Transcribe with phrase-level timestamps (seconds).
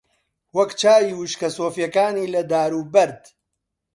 [0.57, 3.21] وەک چاوی وشکە سۆفییەکانی لە دار و بەرد